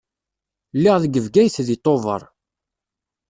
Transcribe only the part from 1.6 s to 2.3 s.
deg Tubeṛ.